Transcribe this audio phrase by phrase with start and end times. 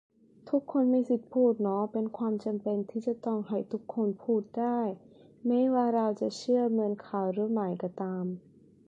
[0.49, 4.79] ทุกคนมีสิทธิพูดเน้อ เป็นความจำเป็นที่จะต้องให้ทุกคนพูดได้
[5.45, 8.25] ไม่ว่าเราจะเชื่อเหมือนเขาหรือไม่ก็ตาม